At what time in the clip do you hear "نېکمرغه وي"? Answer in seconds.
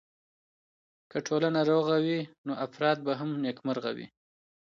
3.43-4.07